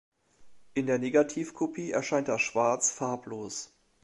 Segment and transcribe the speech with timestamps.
[0.73, 3.71] In der Negativ-Kopie erscheint das Schwarz farblos.